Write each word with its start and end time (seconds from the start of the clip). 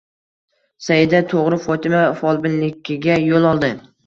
Saida 0.85 1.19
to`g`ri 1.33 1.59
Fotima 1.67 2.01
folbinnikiga 2.23 3.21
yo`l 3.29 3.49
oldi 3.53 3.73